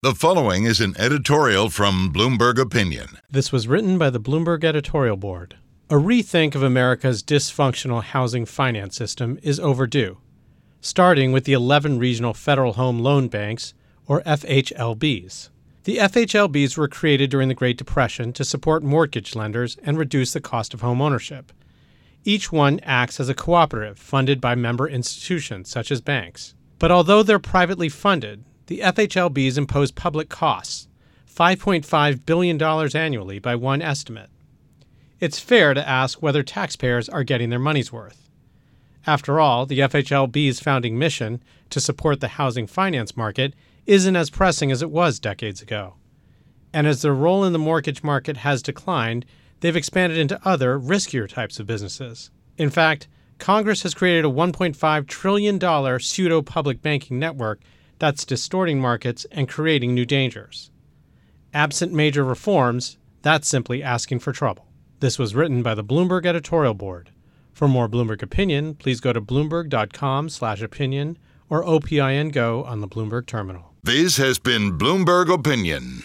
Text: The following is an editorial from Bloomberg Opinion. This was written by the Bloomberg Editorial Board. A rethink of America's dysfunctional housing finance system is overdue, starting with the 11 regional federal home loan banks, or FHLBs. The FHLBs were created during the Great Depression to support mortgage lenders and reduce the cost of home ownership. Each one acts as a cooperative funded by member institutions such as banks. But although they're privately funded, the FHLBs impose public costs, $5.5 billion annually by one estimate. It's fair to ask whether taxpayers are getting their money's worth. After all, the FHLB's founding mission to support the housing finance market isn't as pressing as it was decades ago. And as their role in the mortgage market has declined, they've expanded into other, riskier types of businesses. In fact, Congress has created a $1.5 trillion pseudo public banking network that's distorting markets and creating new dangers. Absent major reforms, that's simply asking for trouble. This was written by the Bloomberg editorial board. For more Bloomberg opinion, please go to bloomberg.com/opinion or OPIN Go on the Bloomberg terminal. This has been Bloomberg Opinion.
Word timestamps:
The 0.00 0.14
following 0.14 0.62
is 0.62 0.80
an 0.80 0.94
editorial 0.96 1.70
from 1.70 2.12
Bloomberg 2.12 2.56
Opinion. 2.56 3.18
This 3.28 3.50
was 3.50 3.66
written 3.66 3.98
by 3.98 4.10
the 4.10 4.20
Bloomberg 4.20 4.62
Editorial 4.62 5.16
Board. 5.16 5.56
A 5.90 5.94
rethink 5.94 6.54
of 6.54 6.62
America's 6.62 7.20
dysfunctional 7.20 8.04
housing 8.04 8.46
finance 8.46 8.94
system 8.94 9.40
is 9.42 9.58
overdue, 9.58 10.18
starting 10.80 11.32
with 11.32 11.42
the 11.46 11.52
11 11.52 11.98
regional 11.98 12.32
federal 12.32 12.74
home 12.74 13.00
loan 13.00 13.26
banks, 13.26 13.74
or 14.06 14.22
FHLBs. 14.22 15.48
The 15.82 15.96
FHLBs 15.96 16.76
were 16.76 16.86
created 16.86 17.28
during 17.28 17.48
the 17.48 17.54
Great 17.54 17.76
Depression 17.76 18.32
to 18.34 18.44
support 18.44 18.84
mortgage 18.84 19.34
lenders 19.34 19.78
and 19.82 19.98
reduce 19.98 20.32
the 20.32 20.40
cost 20.40 20.72
of 20.74 20.80
home 20.80 21.02
ownership. 21.02 21.50
Each 22.22 22.52
one 22.52 22.78
acts 22.84 23.18
as 23.18 23.28
a 23.28 23.34
cooperative 23.34 23.98
funded 23.98 24.40
by 24.40 24.54
member 24.54 24.88
institutions 24.88 25.68
such 25.68 25.90
as 25.90 26.00
banks. 26.00 26.54
But 26.78 26.92
although 26.92 27.24
they're 27.24 27.40
privately 27.40 27.88
funded, 27.88 28.44
the 28.68 28.80
FHLBs 28.80 29.56
impose 29.56 29.90
public 29.90 30.28
costs, 30.28 30.88
$5.5 31.34 32.26
billion 32.26 32.62
annually 32.62 33.38
by 33.38 33.54
one 33.54 33.80
estimate. 33.80 34.28
It's 35.20 35.40
fair 35.40 35.72
to 35.72 35.88
ask 35.88 36.22
whether 36.22 36.42
taxpayers 36.42 37.08
are 37.08 37.24
getting 37.24 37.48
their 37.48 37.58
money's 37.58 37.92
worth. 37.92 38.28
After 39.06 39.40
all, 39.40 39.64
the 39.64 39.78
FHLB's 39.80 40.60
founding 40.60 40.98
mission 40.98 41.42
to 41.70 41.80
support 41.80 42.20
the 42.20 42.28
housing 42.28 42.66
finance 42.66 43.16
market 43.16 43.54
isn't 43.86 44.16
as 44.16 44.28
pressing 44.28 44.70
as 44.70 44.82
it 44.82 44.90
was 44.90 45.18
decades 45.18 45.62
ago. 45.62 45.94
And 46.74 46.86
as 46.86 47.00
their 47.00 47.14
role 47.14 47.44
in 47.44 47.54
the 47.54 47.58
mortgage 47.58 48.02
market 48.02 48.36
has 48.38 48.62
declined, 48.62 49.24
they've 49.60 49.74
expanded 49.74 50.18
into 50.18 50.46
other, 50.46 50.78
riskier 50.78 51.26
types 51.26 51.58
of 51.58 51.66
businesses. 51.66 52.30
In 52.58 52.68
fact, 52.68 53.08
Congress 53.38 53.82
has 53.84 53.94
created 53.94 54.26
a 54.26 54.28
$1.5 54.28 55.06
trillion 55.06 56.00
pseudo 56.00 56.42
public 56.42 56.82
banking 56.82 57.18
network 57.18 57.60
that's 57.98 58.24
distorting 58.24 58.80
markets 58.80 59.26
and 59.30 59.48
creating 59.48 59.94
new 59.94 60.04
dangers. 60.04 60.70
Absent 61.54 61.92
major 61.92 62.24
reforms, 62.24 62.98
that's 63.22 63.48
simply 63.48 63.82
asking 63.82 64.20
for 64.20 64.32
trouble. 64.32 64.66
This 65.00 65.18
was 65.18 65.34
written 65.34 65.62
by 65.62 65.74
the 65.74 65.84
Bloomberg 65.84 66.26
editorial 66.26 66.74
board. 66.74 67.10
For 67.52 67.68
more 67.68 67.88
Bloomberg 67.88 68.22
opinion, 68.22 68.74
please 68.74 69.00
go 69.00 69.12
to 69.12 69.20
bloomberg.com/opinion 69.20 71.18
or 71.48 71.64
OPIN 71.64 72.30
Go 72.30 72.64
on 72.64 72.80
the 72.80 72.88
Bloomberg 72.88 73.26
terminal. 73.26 73.74
This 73.82 74.16
has 74.16 74.38
been 74.38 74.78
Bloomberg 74.78 75.32
Opinion. 75.32 76.04